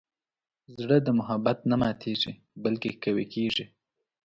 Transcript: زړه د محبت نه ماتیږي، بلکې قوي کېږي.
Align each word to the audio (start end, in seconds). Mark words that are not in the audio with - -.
زړه 0.79 0.97
د 1.01 1.07
محبت 1.19 1.57
نه 1.69 1.75
ماتیږي، 1.81 2.33
بلکې 2.63 2.91
قوي 3.03 3.25
کېږي. 3.33 3.65